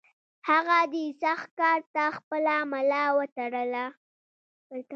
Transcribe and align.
هغه 0.49 0.77
دې 0.93 1.05
سخت 1.23 1.49
کار 1.59 1.79
ته 1.93 2.03
خپله 2.17 2.55
ملا 2.71 3.03
وتړله. 3.17 3.85